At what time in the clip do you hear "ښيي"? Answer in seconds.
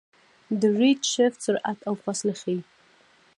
2.41-2.59